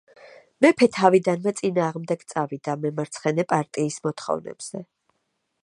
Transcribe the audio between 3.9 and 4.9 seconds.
მოთხოვნებზე.